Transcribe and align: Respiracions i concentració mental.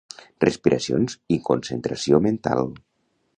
Respiracions 0.43 1.17
i 1.35 1.39
concentració 1.49 2.21
mental. 2.29 2.67